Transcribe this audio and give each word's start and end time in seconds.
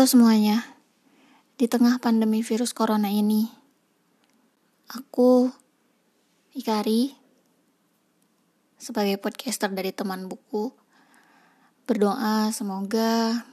Halo 0.00 0.08
semuanya. 0.08 0.64
Di 1.60 1.68
tengah 1.68 2.00
pandemi 2.00 2.40
virus 2.40 2.72
corona 2.72 3.12
ini, 3.12 3.44
aku 4.88 5.52
Ikari 6.56 7.12
sebagai 8.80 9.20
podcaster 9.20 9.68
dari 9.68 9.92
teman 9.92 10.24
buku 10.24 10.72
berdoa 11.84 12.48
semoga 12.48 13.44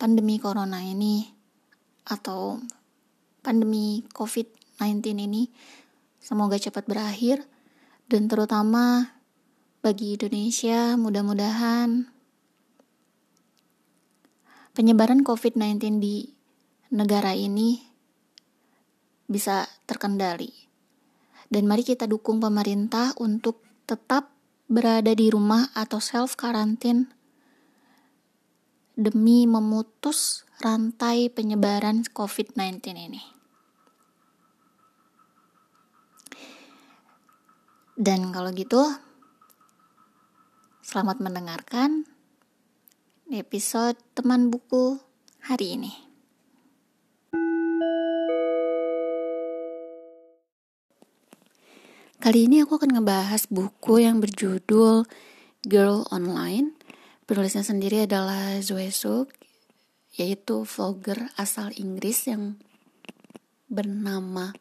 pandemi 0.00 0.40
corona 0.40 0.80
ini 0.80 1.28
atau 2.08 2.56
pandemi 3.44 4.00
COVID-19 4.16 5.28
ini 5.28 5.52
semoga 6.16 6.56
cepat 6.56 6.88
berakhir 6.88 7.44
dan 8.08 8.32
terutama 8.32 9.12
bagi 9.84 10.16
Indonesia 10.16 10.96
mudah-mudahan 10.96 12.21
penyebaran 14.72 15.20
COVID-19 15.20 16.00
di 16.00 16.32
negara 16.92 17.32
ini 17.36 17.80
bisa 19.28 19.64
terkendali. 19.88 20.52
Dan 21.52 21.68
mari 21.68 21.84
kita 21.84 22.08
dukung 22.08 22.40
pemerintah 22.40 23.12
untuk 23.20 23.60
tetap 23.84 24.32
berada 24.72 25.12
di 25.12 25.28
rumah 25.28 25.68
atau 25.76 26.00
self 26.00 26.32
karantin 26.36 27.12
demi 28.96 29.44
memutus 29.44 30.48
rantai 30.64 31.28
penyebaran 31.28 32.08
COVID-19 32.08 32.80
ini. 32.96 33.22
Dan 37.96 38.32
kalau 38.32 38.48
gitu, 38.56 38.80
selamat 40.80 41.20
mendengarkan 41.20 42.08
di 43.32 43.40
episode 43.40 43.96
teman 44.12 44.52
buku 44.52 45.00
hari 45.48 45.80
ini. 45.80 45.88
Kali 52.20 52.44
ini 52.44 52.60
aku 52.60 52.76
akan 52.76 53.00
ngebahas 53.00 53.48
buku 53.48 54.04
yang 54.04 54.20
berjudul 54.20 55.08
Girl 55.64 56.04
Online. 56.12 56.76
Penulisnya 57.24 57.64
sendiri 57.64 58.04
adalah 58.04 58.60
Zoe 58.60 58.92
Suk, 58.92 59.32
yaitu 60.12 60.68
vlogger 60.68 61.32
asal 61.40 61.72
Inggris 61.80 62.28
yang 62.28 62.60
bernama 63.72 64.52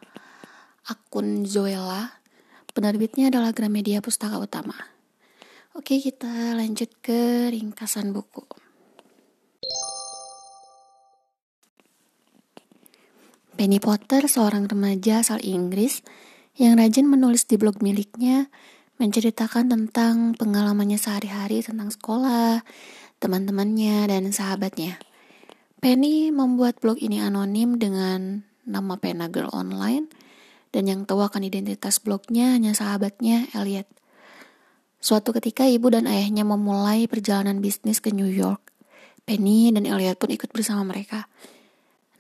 akun 0.88 1.44
Zoella. 1.44 2.24
Penerbitnya 2.72 3.36
adalah 3.36 3.52
Gramedia 3.52 4.00
Pustaka 4.00 4.40
Utama. 4.40 4.80
Oke, 5.76 6.00
kita 6.00 6.56
lanjut 6.56 6.88
ke 7.04 7.52
ringkasan 7.52 8.16
buku. 8.16 8.61
Penny 13.62 13.78
Potter, 13.78 14.26
seorang 14.26 14.66
remaja 14.66 15.22
asal 15.22 15.38
Inggris 15.46 16.02
yang 16.58 16.82
rajin 16.82 17.06
menulis 17.06 17.46
di 17.46 17.62
blog 17.62 17.78
miliknya, 17.86 18.50
menceritakan 18.98 19.70
tentang 19.70 20.34
pengalamannya 20.34 20.98
sehari-hari 20.98 21.62
tentang 21.62 21.94
sekolah, 21.94 22.66
teman-temannya, 23.22 24.10
dan 24.10 24.34
sahabatnya. 24.34 24.98
Penny 25.78 26.34
membuat 26.34 26.82
blog 26.82 27.06
ini 27.06 27.22
anonim 27.22 27.78
dengan 27.78 28.50
nama 28.66 28.98
Pena 28.98 29.30
Girl 29.30 29.54
Online, 29.54 30.10
dan 30.74 30.90
yang 30.90 31.06
tahu 31.06 31.22
akan 31.22 31.46
identitas 31.46 32.02
blognya 32.02 32.58
hanya 32.58 32.74
sahabatnya, 32.74 33.46
Elliot. 33.54 33.86
Suatu 34.98 35.38
ketika 35.38 35.70
ibu 35.70 35.86
dan 35.94 36.10
ayahnya 36.10 36.42
memulai 36.50 37.06
perjalanan 37.06 37.62
bisnis 37.62 38.02
ke 38.02 38.10
New 38.10 38.26
York. 38.26 38.74
Penny 39.22 39.70
dan 39.70 39.86
Elliot 39.86 40.18
pun 40.18 40.34
ikut 40.34 40.50
bersama 40.50 40.82
mereka. 40.98 41.30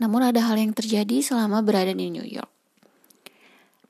Namun 0.02 0.34
ada 0.34 0.42
hal 0.42 0.58
yang 0.58 0.74
terjadi 0.74 1.22
selama 1.22 1.62
berada 1.62 1.94
di 1.94 2.10
New 2.10 2.26
York. 2.26 2.50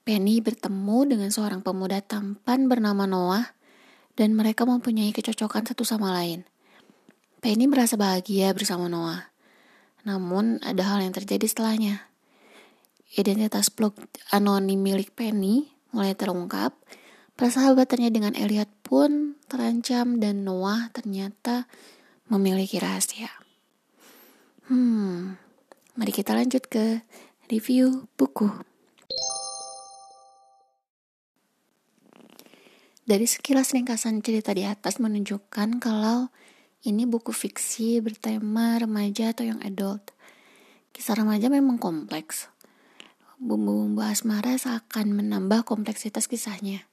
Penny 0.03 0.44
bertemu 0.44 1.07
dengan 1.07 1.29
seorang 1.31 1.63
pemuda 1.63 2.03
tampan 2.03 2.67
bernama 2.67 3.07
Noah 3.07 3.55
dan 4.19 4.35
mereka 4.35 4.67
mempunyai 4.67 5.16
kecocokan 5.16 5.71
satu 5.71 5.88
sama 5.88 6.11
lain. 6.11 6.44
Penny 7.39 7.71
merasa 7.71 7.95
bahagia 7.95 8.51
bersama 8.51 8.91
Noah. 8.91 9.31
Namun 10.03 10.59
ada 10.67 10.83
hal 10.83 11.00
yang 11.00 11.16
terjadi 11.16 11.47
setelahnya. 11.47 12.11
Identitas 13.16 13.71
blog 13.71 13.95
anonim 14.35 14.83
milik 14.83 15.16
Penny 15.16 15.71
mulai 15.95 16.11
terungkap. 16.11 16.75
Persahabatannya 17.39 18.11
dengan 18.11 18.33
Elliot 18.35 18.69
pun 18.83 19.39
terancam 19.47 20.19
dan 20.19 20.44
Noah 20.44 20.91
ternyata 20.91 21.71
memiliki 22.27 22.77
rahasia. 22.77 23.31
Hmm, 24.69 25.35
Mari 25.91 26.16
kita 26.16 26.31
lanjut 26.31 26.72
ke 26.72 27.03
review 27.52 28.07
buku. 28.16 28.47
Dari 33.03 33.28
sekilas 33.28 33.75
ringkasan 33.75 34.24
cerita 34.24 34.56
di 34.56 34.63
atas 34.63 35.03
menunjukkan 35.03 35.84
kalau 35.84 36.31
ini 36.88 37.03
buku 37.03 37.35
fiksi 37.35 38.00
bertema 38.00 38.80
remaja 38.80 39.35
atau 39.35 39.44
yang 39.44 39.59
adult. 39.68 40.16
Kisah 40.96 41.19
remaja 41.19 41.51
memang 41.51 41.75
kompleks. 41.75 42.47
Bumbu-bumbu 43.44 44.00
asmara 44.00 44.56
seakan 44.56 45.12
menambah 45.12 45.68
kompleksitas 45.68 46.31
kisahnya. 46.31 46.88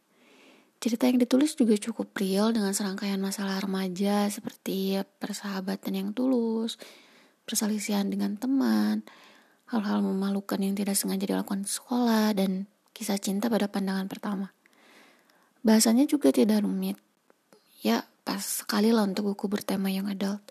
Cerita 0.82 1.06
yang 1.06 1.22
ditulis 1.22 1.54
juga 1.54 1.78
cukup 1.78 2.10
real 2.18 2.50
dengan 2.50 2.74
serangkaian 2.74 3.22
masalah 3.22 3.62
remaja 3.62 4.26
seperti 4.26 4.98
persahabatan 5.22 5.94
yang 5.94 6.10
tulus, 6.10 6.82
perselisihan 7.48 8.12
dengan 8.12 8.36
teman, 8.36 9.00
hal-hal 9.72 10.04
memalukan 10.04 10.60
yang 10.60 10.76
tidak 10.76 11.00
sengaja 11.00 11.24
dilakukan 11.24 11.64
di 11.64 11.70
sekolah, 11.72 12.36
dan 12.36 12.68
kisah 12.92 13.16
cinta 13.16 13.48
pada 13.48 13.72
pandangan 13.72 14.04
pertama. 14.04 14.52
Bahasanya 15.64 16.04
juga 16.04 16.28
tidak 16.28 16.60
rumit. 16.68 17.00
Ya, 17.80 18.04
pas 18.28 18.44
sekali 18.44 18.92
lah 18.92 19.08
untuk 19.08 19.32
buku 19.32 19.48
bertema 19.48 19.88
yang 19.88 20.12
adult. 20.12 20.44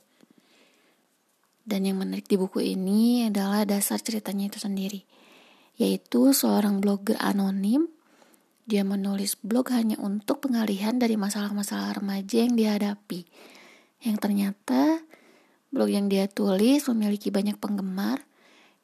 Dan 1.68 1.86
yang 1.86 2.02
menarik 2.02 2.25
di 2.25 2.40
buku 2.40 2.63
ini 2.63 3.30
adalah 3.30 3.68
dasar 3.68 4.02
ceritanya 4.02 4.50
itu 4.50 4.57
sendiri. 4.57 5.06
Yaitu 5.78 6.34
seorang 6.34 6.81
blogger 6.81 7.19
anonim 7.22 7.91
dia 8.68 8.84
menulis 8.84 9.40
blog 9.40 9.72
hanya 9.72 9.96
untuk 10.03 10.44
pengalihan 10.44 11.00
dari 11.00 11.16
masalah-masalah 11.16 12.03
remaja 12.03 12.44
yang 12.44 12.59
dihadapi. 12.59 13.24
Yang 14.03 14.18
ternyata 14.19 14.97
Blog 15.77 15.93
yang 15.93 16.09
dia 16.09 16.25
tulis 16.25 16.89
memiliki 16.89 17.29
banyak 17.29 17.61
penggemar 17.61 18.25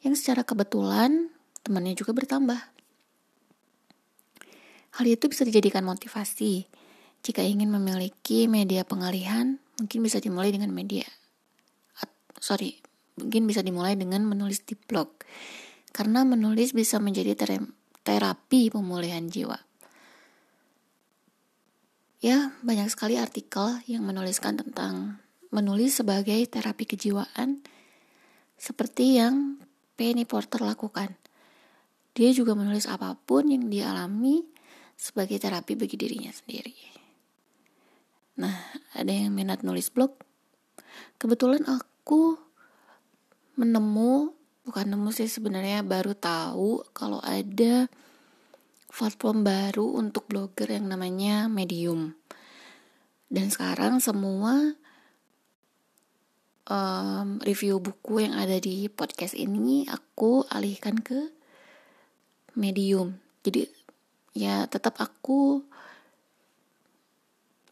yang 0.05 0.13
secara 0.13 0.45
kebetulan 0.45 1.33
temannya 1.65 1.97
juga 1.97 2.13
bertambah. 2.13 2.61
Hal 4.93 5.05
itu 5.09 5.25
bisa 5.25 5.41
dijadikan 5.41 5.81
motivasi. 5.89 6.69
Jika 7.25 7.41
ingin 7.41 7.73
memiliki 7.73 8.45
media 8.45 8.85
pengalihan, 8.85 9.57
mungkin 9.81 10.05
bisa 10.05 10.21
dimulai 10.21 10.53
dengan 10.53 10.69
media. 10.69 11.09
Sorry, 12.37 12.77
mungkin 13.17 13.49
bisa 13.49 13.65
dimulai 13.65 13.97
dengan 13.97 14.21
menulis 14.29 14.61
di 14.61 14.77
blog. 14.77 15.25
Karena 15.89 16.21
menulis 16.21 16.77
bisa 16.77 17.01
menjadi 17.01 17.33
terapi 18.05 18.69
pemulihan 18.69 19.25
jiwa. 19.25 19.57
Ya, 22.21 22.53
banyak 22.61 22.85
sekali 22.93 23.17
artikel 23.17 23.81
yang 23.89 24.05
menuliskan 24.05 24.61
tentang 24.61 25.23
menulis 25.53 26.01
sebagai 26.01 26.41
terapi 26.49 26.89
kejiwaan 26.89 27.61
seperti 28.57 29.21
yang 29.21 29.61
Penny 29.93 30.25
Porter 30.25 30.65
lakukan. 30.65 31.13
Dia 32.17 32.33
juga 32.33 32.57
menulis 32.57 32.89
apa 32.89 33.13
pun 33.13 33.49
yang 33.49 33.69
dialami 33.69 34.41
sebagai 34.97 35.37
terapi 35.37 35.77
bagi 35.77 35.97
dirinya 35.97 36.33
sendiri. 36.33 36.73
Nah, 38.41 38.53
ada 38.97 39.13
yang 39.13 39.29
minat 39.33 39.61
nulis 39.61 39.93
blog? 39.93 40.17
Kebetulan 41.21 41.61
aku 41.69 42.37
menemu, 43.57 44.33
bukan 44.65 44.85
nemu 44.89 45.09
sih 45.13 45.29
sebenarnya 45.29 45.85
baru 45.85 46.17
tahu 46.17 46.81
kalau 46.97 47.21
ada 47.21 47.85
platform 48.89 49.45
baru 49.45 49.97
untuk 49.97 50.29
blogger 50.29 50.69
yang 50.69 50.89
namanya 50.89 51.45
Medium. 51.49 52.17
Dan 53.29 53.49
sekarang 53.49 53.97
semua 53.97 54.77
um, 56.67 57.39
review 57.43 57.79
buku 57.79 58.27
yang 58.27 58.35
ada 58.37 58.59
di 58.59 58.87
podcast 58.87 59.35
ini 59.35 59.87
aku 59.89 60.47
alihkan 60.47 60.99
ke 61.01 61.31
medium. 62.55 63.19
Jadi 63.43 63.67
ya 64.37 64.65
tetap 64.69 64.97
aku 65.01 65.63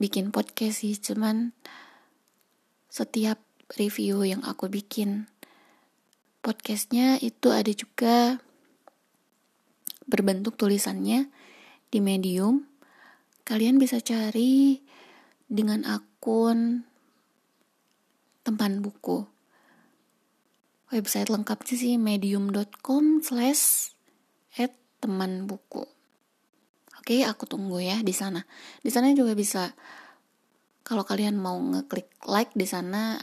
bikin 0.01 0.33
podcast 0.33 0.81
sih 0.81 0.97
cuman 0.97 1.53
setiap 2.89 3.37
review 3.77 4.25
yang 4.25 4.41
aku 4.43 4.67
bikin 4.67 5.29
podcastnya 6.41 7.21
itu 7.21 7.53
ada 7.53 7.69
juga 7.71 8.41
berbentuk 10.09 10.57
tulisannya 10.57 11.29
di 11.93 11.99
medium. 12.01 12.67
Kalian 13.45 13.77
bisa 13.77 14.01
cari 14.01 14.81
dengan 15.47 15.85
akun 15.85 16.90
tempat 18.41 18.71
buku. 18.81 19.25
website 20.91 21.31
lengkapnya 21.31 21.75
sih 21.79 21.95
medium.com 21.95 23.23
slash 23.23 23.95
at 24.59 24.75
teman 24.99 25.47
buku. 25.47 25.87
Oke 26.99 27.23
aku 27.23 27.47
tunggu 27.47 27.79
ya 27.79 28.03
di 28.03 28.11
sana. 28.11 28.43
Di 28.83 28.91
sana 28.91 29.15
juga 29.15 29.31
bisa 29.31 29.71
kalau 30.83 31.07
kalian 31.07 31.39
mau 31.39 31.55
ngeklik 31.55 32.11
like 32.27 32.51
di 32.51 32.67
sana 32.67 33.15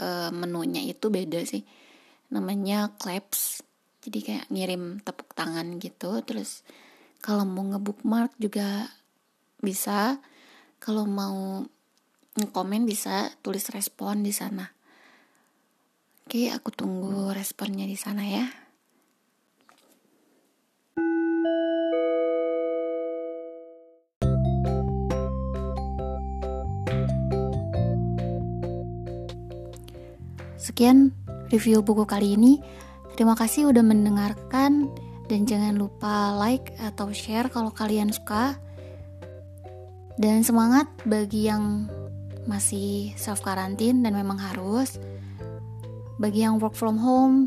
uh, 0.00 0.30
menunya 0.32 0.80
itu 0.88 1.12
beda 1.12 1.44
sih. 1.44 1.62
Namanya 2.32 2.96
claps 2.96 3.60
jadi 4.00 4.18
kayak 4.24 4.46
ngirim 4.48 5.04
tepuk 5.04 5.36
tangan 5.36 5.76
gitu. 5.76 6.24
Terus 6.24 6.64
kalau 7.20 7.44
mau 7.44 7.68
ngebookmark 7.68 8.32
juga 8.40 8.88
bisa. 9.60 10.18
Kalau 10.80 11.04
mau 11.04 11.68
komen 12.54 12.86
bisa 12.86 13.34
tulis 13.42 13.66
respon 13.74 14.22
di 14.22 14.30
sana 14.30 14.70
oke 16.26 16.42
aku 16.54 16.70
tunggu 16.70 17.34
responnya 17.34 17.84
di 17.90 17.98
sana 17.98 18.22
ya 18.22 18.46
Sekian 30.60 31.16
review 31.48 31.80
buku 31.80 32.04
kali 32.04 32.36
ini. 32.36 32.60
Terima 33.16 33.32
kasih 33.32 33.72
udah 33.72 33.80
mendengarkan 33.80 34.92
dan 35.24 35.48
jangan 35.48 35.76
lupa 35.76 36.36
like 36.36 36.76
atau 36.76 37.10
share 37.16 37.48
kalau 37.48 37.72
kalian 37.72 38.12
suka. 38.12 38.60
Dan 40.20 40.44
semangat 40.44 40.84
bagi 41.08 41.48
yang 41.48 41.88
masih 42.50 43.14
self 43.14 43.46
karantin 43.46 44.02
dan 44.02 44.18
memang 44.18 44.42
harus. 44.42 44.98
Bagi 46.18 46.42
yang 46.42 46.58
work 46.58 46.74
from 46.74 46.98
home, 46.98 47.46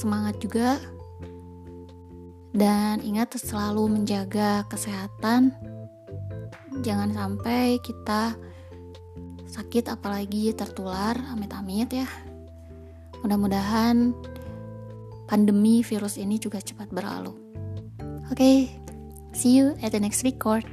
semangat 0.00 0.40
juga. 0.40 0.80
Dan 2.56 3.04
ingat 3.04 3.36
selalu 3.36 4.00
menjaga 4.00 4.64
kesehatan. 4.72 5.52
Jangan 6.80 7.12
sampai 7.12 7.76
kita 7.84 8.32
sakit 9.52 9.92
apalagi 9.92 10.56
tertular 10.56 11.12
amit-amit 11.28 11.92
ya 11.92 12.08
mudah-mudahan 13.20 14.16
pandemi 15.28 15.84
virus 15.84 16.16
ini 16.16 16.40
juga 16.40 16.64
cepat 16.64 16.88
berlalu 16.88 17.36
oke 18.32 18.32
okay, 18.32 18.72
see 19.36 19.60
you 19.60 19.76
at 19.84 19.92
the 19.92 20.00
next 20.00 20.24
record 20.24 20.64